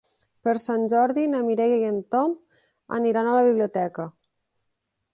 [0.47, 2.35] Per Sant Jordi na Mireia i en Tom
[3.01, 4.11] aniran a la biblioteca.